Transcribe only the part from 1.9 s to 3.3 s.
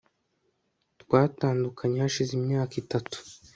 hashize imyaka itatu